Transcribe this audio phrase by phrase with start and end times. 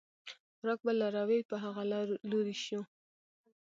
[0.61, 1.83] ورک به لاروی په هغه
[2.31, 2.81] لوري شو